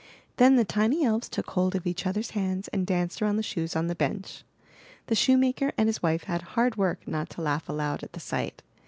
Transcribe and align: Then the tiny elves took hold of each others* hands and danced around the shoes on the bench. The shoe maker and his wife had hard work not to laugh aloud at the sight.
Then 0.37 0.55
the 0.55 0.65
tiny 0.65 1.05
elves 1.05 1.29
took 1.29 1.51
hold 1.51 1.75
of 1.75 1.85
each 1.85 2.07
others* 2.07 2.31
hands 2.31 2.67
and 2.69 2.87
danced 2.87 3.21
around 3.21 3.35
the 3.35 3.43
shoes 3.43 3.75
on 3.75 3.85
the 3.85 3.93
bench. 3.93 4.43
The 5.05 5.13
shoe 5.15 5.37
maker 5.37 5.73
and 5.77 5.87
his 5.87 6.01
wife 6.01 6.23
had 6.23 6.41
hard 6.41 6.75
work 6.75 7.07
not 7.07 7.29
to 7.29 7.41
laugh 7.43 7.69
aloud 7.69 8.01
at 8.01 8.13
the 8.13 8.19
sight. 8.19 8.63